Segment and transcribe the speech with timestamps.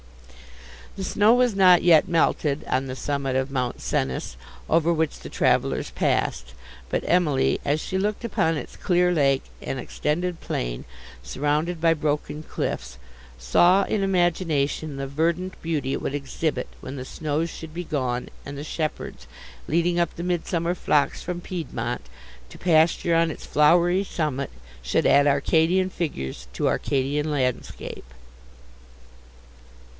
[0.97, 4.35] The snow was not yet melted on the summit of Mount Cenis,
[4.67, 6.53] over which the travellers passed;
[6.89, 10.85] but Emily, as she looked upon its clear lake and extended plain,
[11.23, 12.97] surrounded by broken cliffs,
[13.37, 18.27] saw, in imagination, the verdant beauty it would exhibit when the snows should be gone,
[18.43, 19.27] and the shepherds,
[19.67, 22.01] leading up the midsummer flocks from Piedmont,
[22.49, 24.49] to pasture on its flowery summit,
[24.81, 28.05] should add Arcadian figures to Arcadian landscape.